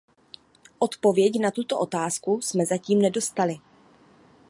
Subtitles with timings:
[0.79, 3.57] Odpověď na tuto otázku jsme zatím nedostali.